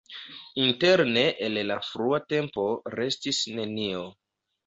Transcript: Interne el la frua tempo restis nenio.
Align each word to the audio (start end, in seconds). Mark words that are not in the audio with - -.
Interne 0.61 1.25
el 1.47 1.59
la 1.71 1.77
frua 1.89 2.21
tempo 2.35 2.65
restis 2.97 3.43
nenio. 3.61 4.01